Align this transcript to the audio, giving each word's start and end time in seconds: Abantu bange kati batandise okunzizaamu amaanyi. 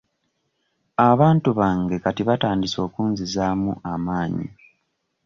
Abantu 1.09 1.49
bange 1.59 1.95
kati 2.03 2.21
batandise 2.27 2.77
okunzizaamu 2.87 3.71
amaanyi. 3.93 4.47